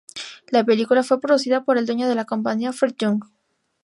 [0.49, 3.21] La película fue producida por el dueño de la compañía, Fred Young.